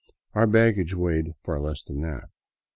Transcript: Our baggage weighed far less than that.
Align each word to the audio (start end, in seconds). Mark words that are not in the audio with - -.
Our 0.33 0.47
baggage 0.47 0.95
weighed 0.95 1.35
far 1.43 1.61
less 1.61 1.83
than 1.83 2.01
that. 2.01 2.31